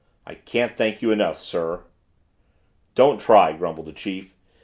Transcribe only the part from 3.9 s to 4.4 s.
chief.